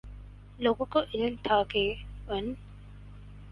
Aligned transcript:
لوگوں 0.59 0.85
کو 0.85 0.99
علم 0.99 1.35
تھا 1.43 1.61
کہ 1.69 1.83
ان 2.27 2.53